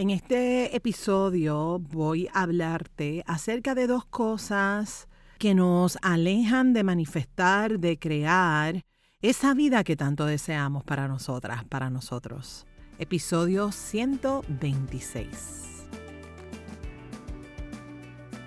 [0.00, 5.08] En este episodio voy a hablarte acerca de dos cosas
[5.38, 8.86] que nos alejan de manifestar, de crear
[9.20, 12.66] esa vida que tanto deseamos para nosotras, para nosotros.
[12.98, 15.86] Episodio 126.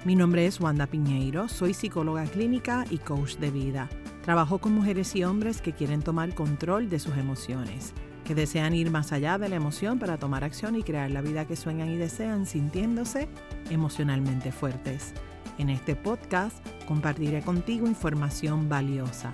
[0.06, 3.90] Mi nombre es Wanda Piñeiro, soy psicóloga clínica y coach de vida.
[4.24, 7.94] Trabajo con mujeres y hombres que quieren tomar control de sus emociones
[8.24, 11.46] que desean ir más allá de la emoción para tomar acción y crear la vida
[11.46, 13.28] que sueñan y desean sintiéndose
[13.70, 15.14] emocionalmente fuertes.
[15.58, 16.56] En este podcast
[16.88, 19.34] compartiré contigo información valiosa,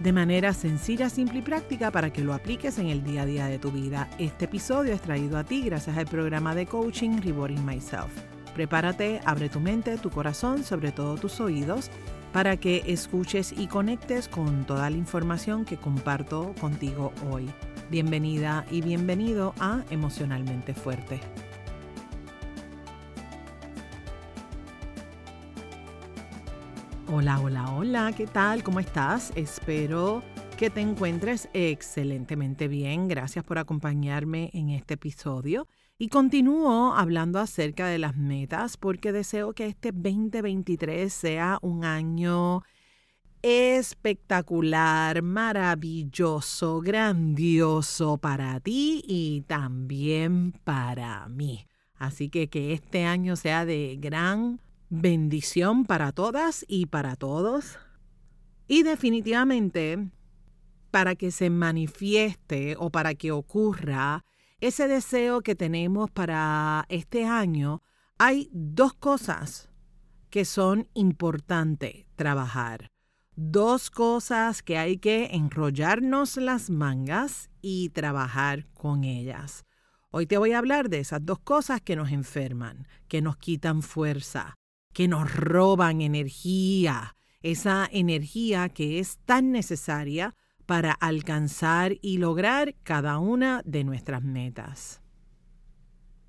[0.00, 3.46] de manera sencilla, simple y práctica para que lo apliques en el día a día
[3.46, 4.08] de tu vida.
[4.18, 8.12] Este episodio es traído a ti gracias al programa de coaching Rewarding Myself.
[8.54, 11.90] Prepárate, abre tu mente, tu corazón, sobre todo tus oídos,
[12.32, 17.48] para que escuches y conectes con toda la información que comparto contigo hoy.
[17.90, 21.20] Bienvenida y bienvenido a Emocionalmente Fuerte.
[27.08, 28.62] Hola, hola, hola, ¿qué tal?
[28.62, 29.32] ¿Cómo estás?
[29.36, 30.22] Espero
[30.56, 33.06] que te encuentres excelentemente bien.
[33.06, 35.68] Gracias por acompañarme en este episodio.
[35.98, 42.62] Y continúo hablando acerca de las metas porque deseo que este 2023 sea un año
[43.44, 51.66] espectacular, maravilloso, grandioso para ti y también para mí.
[51.94, 57.78] Así que que este año sea de gran bendición para todas y para todos.
[58.66, 60.08] Y definitivamente,
[60.90, 64.24] para que se manifieste o para que ocurra
[64.60, 67.82] ese deseo que tenemos para este año,
[68.16, 69.68] hay dos cosas
[70.30, 72.93] que son importantes trabajar
[73.36, 79.64] dos cosas que hay que enrollarnos las mangas y trabajar con ellas.
[80.10, 83.82] Hoy te voy a hablar de esas dos cosas que nos enferman, que nos quitan
[83.82, 84.54] fuerza,
[84.92, 90.34] que nos roban energía, esa energía que es tan necesaria
[90.66, 95.02] para alcanzar y lograr cada una de nuestras metas.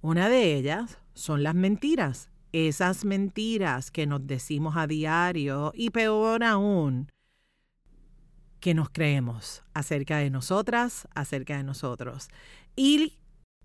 [0.01, 6.41] Una de ellas son las mentiras, esas mentiras que nos decimos a diario y peor
[6.41, 7.11] aún,
[8.61, 12.29] que nos creemos acerca de nosotras, acerca de nosotros.
[12.77, 13.17] Y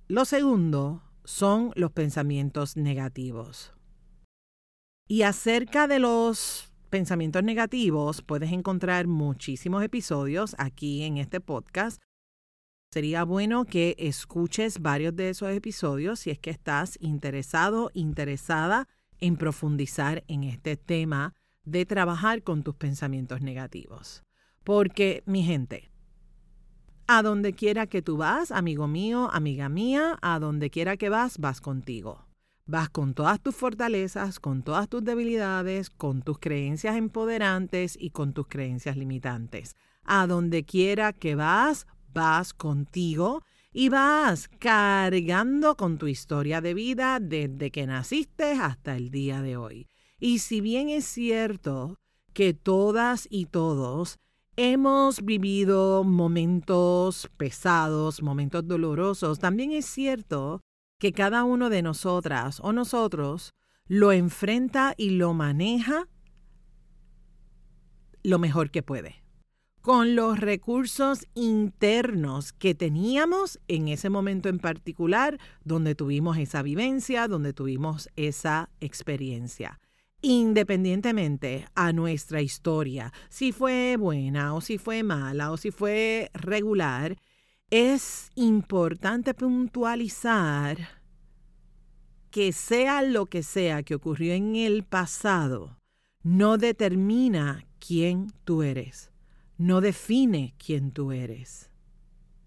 [0.09, 3.73] lo segundo son los pensamientos negativos.
[5.07, 12.01] Y acerca de los pensamientos negativos puedes encontrar muchísimos episodios aquí en este podcast
[12.93, 18.89] Sería bueno que escuches varios de esos episodios si es que estás interesado, interesada
[19.21, 24.25] en profundizar en este tema de trabajar con tus pensamientos negativos.
[24.65, 25.89] Porque, mi gente,
[27.07, 31.39] a donde quiera que tú vas, amigo mío, amiga mía, a donde quiera que vas,
[31.39, 32.27] vas contigo.
[32.67, 38.33] Vas con todas tus fortalezas, con todas tus debilidades, con tus creencias empoderantes y con
[38.33, 39.77] tus creencias limitantes.
[40.03, 47.21] A donde quiera que vas, vas contigo y vas cargando con tu historia de vida
[47.21, 49.89] desde que naciste hasta el día de hoy.
[50.19, 51.99] Y si bien es cierto
[52.33, 54.19] que todas y todos
[54.57, 60.61] hemos vivido momentos pesados, momentos dolorosos, también es cierto
[60.99, 63.55] que cada uno de nosotras o nosotros
[63.87, 66.09] lo enfrenta y lo maneja
[68.23, 69.21] lo mejor que puede
[69.81, 77.29] con los recursos internos que teníamos en ese momento en particular, donde tuvimos esa vivencia,
[77.29, 79.81] donde tuvimos esa experiencia.
[80.23, 87.17] Independientemente a nuestra historia, si fue buena o si fue mala o si fue regular,
[87.71, 90.77] es importante puntualizar
[92.31, 95.79] que sea lo que sea que ocurrió en el pasado,
[96.23, 99.10] no determina quién tú eres
[99.61, 101.71] no define quién tú eres.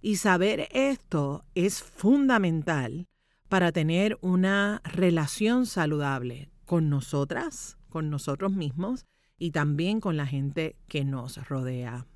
[0.01, 3.07] Y saber esto es fundamental
[3.49, 9.05] para tener una relación saludable con nosotras, con nosotros mismos
[9.37, 12.07] y también con la gente que nos rodea.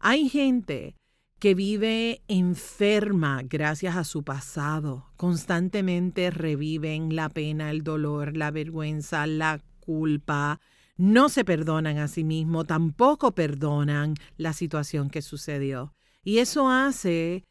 [0.00, 0.96] Hay gente
[1.38, 5.12] que vive enferma gracias a su pasado.
[5.16, 10.60] Constantemente reviven la pena, el dolor, la vergüenza, la culpa,
[10.96, 15.94] no se perdonan a sí mismos, tampoco perdonan la situación que sucedió.
[16.22, 17.44] Y eso hace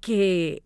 [0.00, 0.62] que,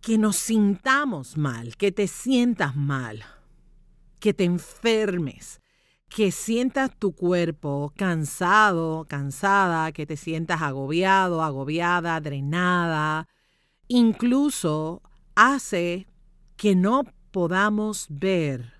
[0.00, 3.24] que nos sintamos mal, que te sientas mal,
[4.18, 5.60] que te enfermes,
[6.08, 13.28] que sientas tu cuerpo cansado, cansada, que te sientas agobiado, agobiada, drenada,
[13.88, 15.02] incluso
[15.34, 16.06] hace
[16.56, 18.77] que no podamos ver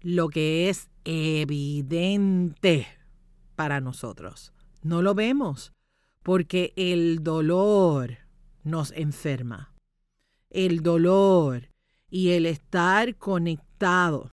[0.00, 2.86] lo que es evidente
[3.56, 4.52] para nosotros.
[4.82, 5.72] No lo vemos
[6.22, 8.18] porque el dolor
[8.62, 9.74] nos enferma.
[10.50, 11.70] El dolor
[12.10, 14.30] y el estar conectado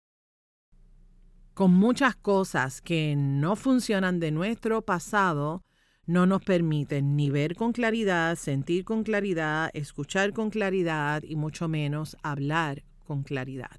[1.54, 5.62] con muchas cosas que no funcionan de nuestro pasado
[6.06, 11.68] no nos permiten ni ver con claridad, sentir con claridad, escuchar con claridad y mucho
[11.68, 13.78] menos hablar con claridad.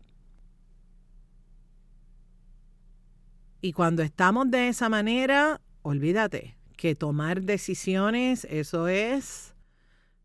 [3.63, 9.55] Y cuando estamos de esa manera, olvídate que tomar decisiones, eso es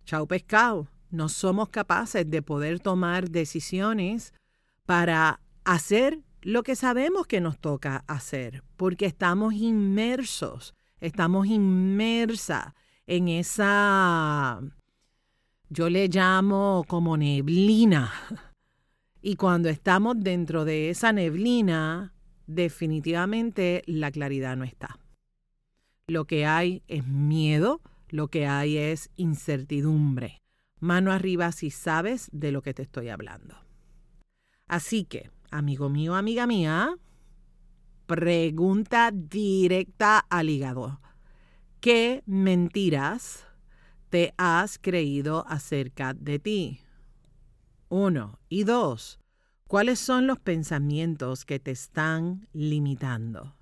[0.04, 0.88] chau pescado.
[1.10, 4.34] No somos capaces de poder tomar decisiones
[4.86, 12.74] para hacer lo que sabemos que nos toca hacer, porque estamos inmersos, estamos inmersa
[13.06, 14.60] en esa,
[15.68, 18.12] yo le llamo como neblina.
[19.22, 22.12] Y cuando estamos dentro de esa neblina,
[22.48, 24.98] definitivamente la claridad no está.
[26.08, 30.42] Lo que hay es miedo, lo que hay es incertidumbre.
[30.80, 33.56] Mano arriba si sabes de lo que te estoy hablando.
[34.66, 36.96] Así que, amigo mío, amiga mía,
[38.06, 41.00] pregunta directa al hígado.
[41.80, 43.46] ¿Qué mentiras
[44.08, 46.80] te has creído acerca de ti?
[47.88, 48.38] Uno.
[48.48, 49.17] Y dos,
[49.68, 53.54] ¿cuáles son los pensamientos que te están limitando?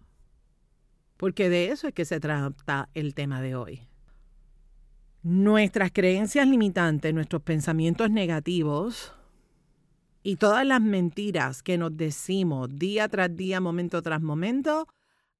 [1.19, 3.89] Porque de eso es que se trata el tema de hoy.
[5.23, 9.13] Nuestras creencias limitantes, nuestros pensamientos negativos
[10.23, 14.87] y todas las mentiras que nos decimos día tras día, momento tras momento,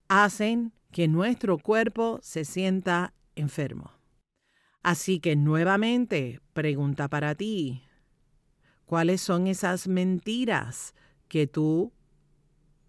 [0.09, 3.93] hacen que nuestro cuerpo se sienta enfermo.
[4.83, 7.86] Así que nuevamente, pregunta para ti,
[8.87, 10.95] ¿cuáles son esas mentiras
[11.29, 11.93] que tú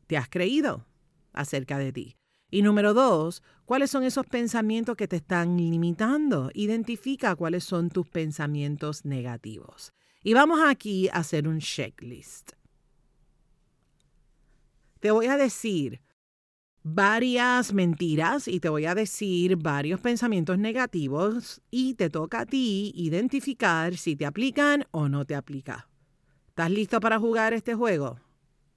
[0.07, 0.85] te has creído
[1.33, 2.15] acerca de ti?
[2.49, 6.49] Y número dos, ¿cuáles son esos pensamientos que te están limitando?
[6.53, 9.91] Identifica cuáles son tus pensamientos negativos.
[10.23, 12.53] Y vamos aquí a hacer un checklist.
[14.99, 16.01] Te voy a decir
[16.93, 22.93] varias mentiras y te voy a decir varios pensamientos negativos y te toca a ti
[22.95, 25.83] identificar si te aplican o no te aplican.
[26.47, 28.19] ¿Estás listo para jugar este juego?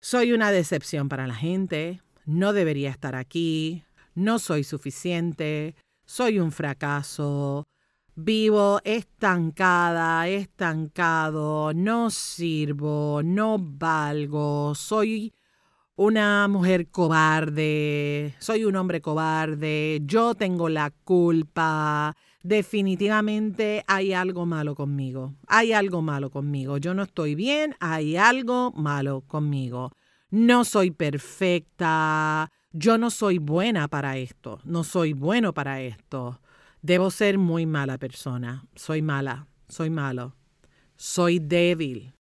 [0.00, 5.74] Soy una decepción para la gente, no debería estar aquí, no soy suficiente,
[6.06, 7.66] soy un fracaso,
[8.22, 15.32] Vivo estancada, estancado, no sirvo, no valgo, soy
[16.00, 22.16] una mujer cobarde, soy un hombre cobarde, yo tengo la culpa.
[22.42, 28.72] Definitivamente hay algo malo conmigo, hay algo malo conmigo, yo no estoy bien, hay algo
[28.72, 29.92] malo conmigo.
[30.30, 36.40] No soy perfecta, yo no soy buena para esto, no soy bueno para esto.
[36.80, 38.64] Debo ser muy mala persona.
[38.74, 39.46] Soy mala.
[39.68, 40.34] Soy malo.
[40.96, 42.14] Soy débil.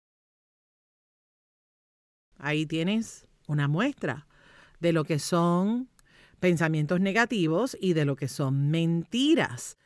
[2.39, 4.27] Ahí tienes una muestra
[4.81, 5.89] de lo que son
[6.41, 9.79] pensamientos negativos y de lo que son mentiras.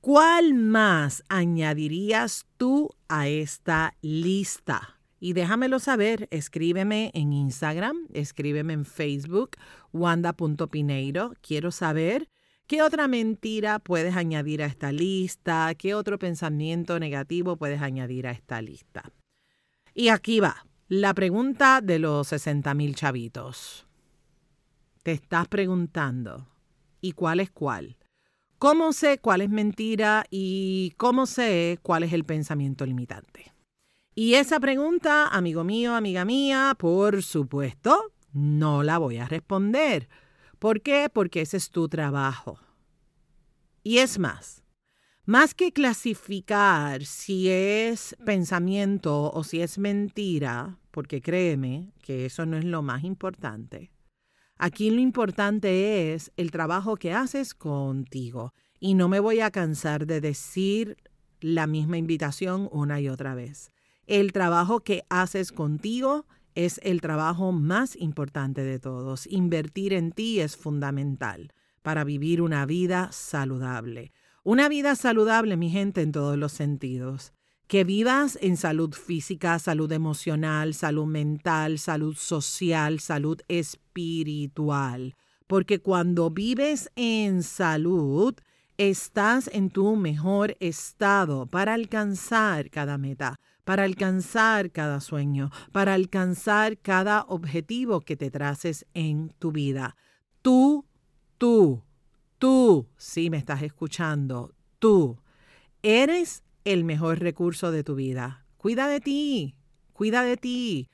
[0.00, 5.00] ¿Cuál más añadirías tú a esta lista?
[5.18, 9.52] Y déjamelo saber, escríbeme en Instagram, escríbeme en Facebook,
[9.92, 11.32] wanda.pineiro.
[11.40, 12.28] Quiero saber
[12.66, 15.74] ¿Qué otra mentira puedes añadir a esta lista?
[15.74, 19.12] ¿Qué otro pensamiento negativo puedes añadir a esta lista?
[19.92, 20.66] Y aquí va,
[21.00, 23.84] la pregunta de los 60 mil chavitos.
[25.02, 26.46] Te estás preguntando,
[27.00, 27.96] ¿y cuál es cuál?
[28.58, 33.52] ¿Cómo sé cuál es mentira y cómo sé cuál es el pensamiento limitante?
[34.14, 40.08] Y esa pregunta, amigo mío, amiga mía, por supuesto, No la voy a responder.
[40.60, 41.08] ¿Por qué?
[41.12, 42.60] Porque ese es tu trabajo.
[43.82, 44.62] Y es más,
[45.24, 52.56] más que clasificar si es pensamiento o si es mentira, porque créeme que eso no
[52.56, 53.90] es lo más importante.
[54.56, 58.54] Aquí lo importante es el trabajo que haces contigo.
[58.78, 60.96] Y no me voy a cansar de decir
[61.40, 63.72] la misma invitación una y otra vez.
[64.06, 69.26] El trabajo que haces contigo es el trabajo más importante de todos.
[69.26, 74.12] Invertir en ti es fundamental para vivir una vida saludable.
[74.44, 77.32] Una vida saludable, mi gente, en todos los sentidos.
[77.66, 85.14] Que vivas en salud física, salud emocional, salud mental, salud social, salud espiritual.
[85.46, 88.34] Porque cuando vives en salud,
[88.76, 96.78] estás en tu mejor estado para alcanzar cada meta, para alcanzar cada sueño, para alcanzar
[96.78, 99.96] cada objetivo que te traces en tu vida.
[100.42, 100.84] Tú,
[101.38, 101.82] tú,
[102.44, 105.16] Tú, si me estás escuchando, tú
[105.82, 108.44] eres el mejor recurso de tu vida.
[108.56, 109.54] Cuida de ti,
[109.92, 110.88] cuida de ti.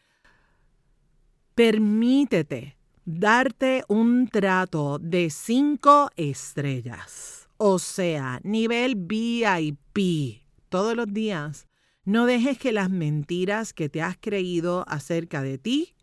[1.54, 11.66] Permítete darte un trato de cinco estrellas, o sea, nivel VIP, todos los días.
[12.04, 15.94] No dejes que las mentiras que te has creído acerca de ti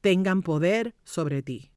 [0.00, 1.72] tengan poder sobre ti.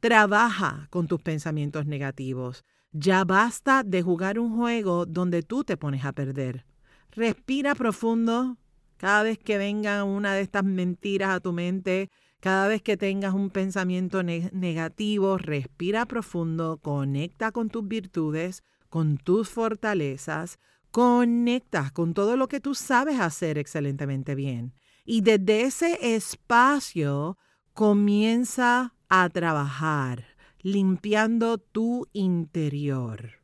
[0.00, 2.64] Trabaja con tus pensamientos negativos.
[2.92, 6.64] Ya basta de jugar un juego donde tú te pones a perder.
[7.10, 8.56] Respira profundo
[8.96, 13.34] cada vez que venga una de estas mentiras a tu mente, cada vez que tengas
[13.34, 20.58] un pensamiento negativo, respira profundo, conecta con tus virtudes, con tus fortalezas,
[20.90, 24.72] conecta con todo lo que tú sabes hacer excelentemente bien.
[25.04, 27.38] Y desde ese espacio
[27.74, 30.27] comienza a trabajar
[30.60, 33.40] limpiando tu interior.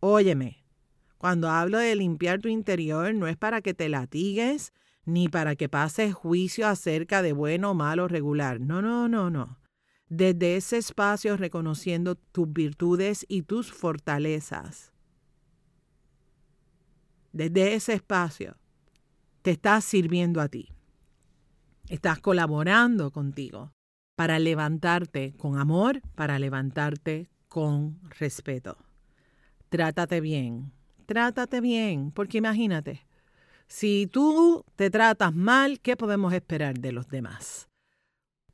[0.00, 0.64] Óyeme,
[1.16, 4.72] cuando hablo de limpiar tu interior no es para que te latigues
[5.04, 8.60] ni para que pases juicio acerca de bueno, malo, regular.
[8.60, 9.58] No, no, no, no.
[10.08, 14.92] Desde ese espacio reconociendo tus virtudes y tus fortalezas.
[17.32, 18.56] Desde ese espacio
[19.42, 20.68] te estás sirviendo a ti.
[21.88, 23.72] Estás colaborando contigo
[24.18, 28.76] para levantarte con amor, para levantarte con respeto.
[29.68, 30.72] Trátate bien,
[31.06, 33.06] trátate bien, porque imagínate,
[33.68, 37.68] si tú te tratas mal, ¿qué podemos esperar de los demás?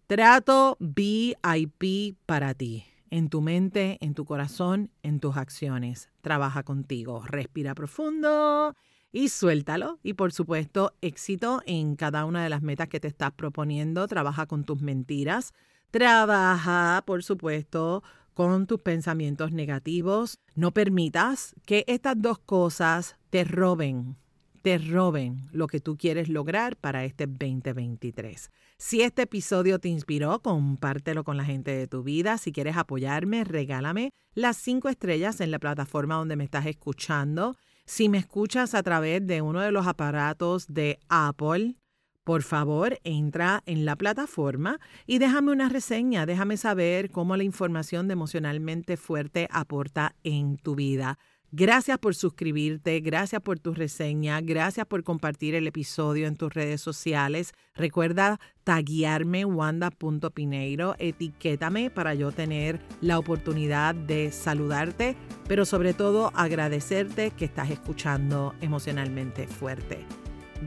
[0.06, 6.10] Trato VIP para ti, en tu mente, en tu corazón, en tus acciones.
[6.20, 8.76] Trabaja contigo, respira profundo
[9.14, 10.00] y suéltalo.
[10.02, 14.08] Y por supuesto, éxito en cada una de las metas que te estás proponiendo.
[14.08, 15.54] Trabaja con tus mentiras.
[15.92, 18.02] Trabaja, por supuesto,
[18.34, 20.40] con tus pensamientos negativos.
[20.56, 24.16] No permitas que estas dos cosas te roben,
[24.62, 28.50] te roben lo que tú quieres lograr para este 2023.
[28.78, 32.36] Si este episodio te inspiró, compártelo con la gente de tu vida.
[32.36, 37.56] Si quieres apoyarme, regálame las cinco estrellas en la plataforma donde me estás escuchando.
[37.86, 41.76] Si me escuchas a través de uno de los aparatos de Apple,
[42.24, 48.08] por favor, entra en la plataforma y déjame una reseña, déjame saber cómo la información
[48.08, 51.18] de emocionalmente fuerte aporta en tu vida.
[51.56, 56.80] Gracias por suscribirte, gracias por tu reseña, gracias por compartir el episodio en tus redes
[56.80, 57.52] sociales.
[57.76, 65.14] Recuerda taguearme wanda.pineiro, etiquétame para yo tener la oportunidad de saludarte,
[65.46, 70.04] pero sobre todo agradecerte que estás escuchando emocionalmente fuerte.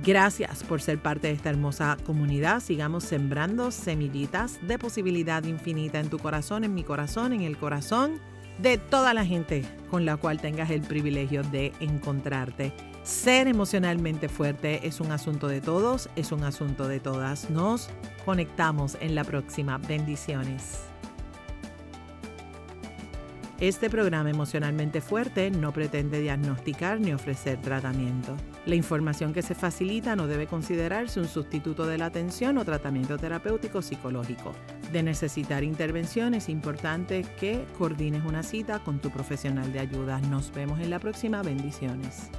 [0.05, 2.61] Gracias por ser parte de esta hermosa comunidad.
[2.61, 8.21] Sigamos sembrando semillitas de posibilidad infinita en tu corazón, en mi corazón, en el corazón
[8.59, 12.73] de toda la gente con la cual tengas el privilegio de encontrarte.
[13.03, 17.49] Ser emocionalmente fuerte es un asunto de todos, es un asunto de todas.
[17.49, 17.89] Nos
[18.25, 19.77] conectamos en la próxima.
[19.77, 20.87] Bendiciones.
[23.59, 28.37] Este programa emocionalmente fuerte no pretende diagnosticar ni ofrecer tratamiento.
[28.67, 33.17] La información que se facilita no debe considerarse un sustituto de la atención o tratamiento
[33.17, 34.53] terapéutico psicológico.
[34.91, 40.19] De necesitar intervención es importante que coordines una cita con tu profesional de ayuda.
[40.21, 41.41] Nos vemos en la próxima.
[41.43, 42.29] Bendiciones.